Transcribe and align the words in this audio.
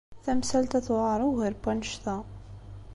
Tamsalt-a 0.23 0.79
tewɛeṛ 0.87 1.21
ugar 1.27 1.53
n 1.55 1.59
wanect-a. 1.63 2.15